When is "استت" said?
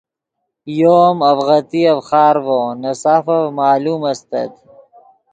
4.11-4.51